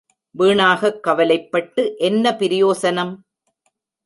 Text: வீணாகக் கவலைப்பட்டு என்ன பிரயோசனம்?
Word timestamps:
வீணாகக் 0.35 1.03
கவலைப்பட்டு 1.03 1.95
என்ன 1.97 2.31
பிரயோசனம்? 2.31 3.13